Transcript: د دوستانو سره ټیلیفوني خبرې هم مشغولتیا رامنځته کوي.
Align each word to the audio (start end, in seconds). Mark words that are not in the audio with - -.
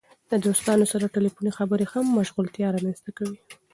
د 0.31 0.33
دوستانو 0.45 0.85
سره 0.93 1.11
ټیلیفوني 1.15 1.51
خبرې 1.57 1.85
هم 1.93 2.05
مشغولتیا 2.19 2.67
رامنځته 2.71 3.11
کوي. 3.17 3.37